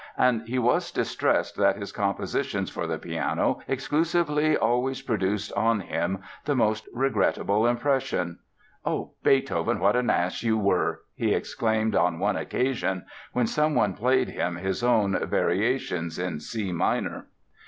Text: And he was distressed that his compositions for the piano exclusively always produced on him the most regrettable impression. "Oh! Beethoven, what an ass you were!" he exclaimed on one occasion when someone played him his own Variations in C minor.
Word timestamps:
And 0.17 0.47
he 0.47 0.57
was 0.57 0.89
distressed 0.91 1.55
that 1.57 1.75
his 1.77 1.91
compositions 1.91 2.71
for 2.71 2.87
the 2.87 2.97
piano 2.97 3.61
exclusively 3.67 4.57
always 4.57 5.03
produced 5.03 5.53
on 5.53 5.81
him 5.81 6.23
the 6.45 6.55
most 6.55 6.87
regrettable 6.91 7.67
impression. 7.67 8.39
"Oh! 8.83 9.11
Beethoven, 9.21 9.79
what 9.79 9.95
an 9.95 10.09
ass 10.09 10.41
you 10.41 10.57
were!" 10.57 11.01
he 11.13 11.35
exclaimed 11.35 11.95
on 11.95 12.17
one 12.17 12.35
occasion 12.35 13.05
when 13.33 13.45
someone 13.45 13.93
played 13.93 14.29
him 14.29 14.55
his 14.55 14.83
own 14.83 15.23
Variations 15.27 16.17
in 16.17 16.39
C 16.39 16.71
minor. 16.71 17.27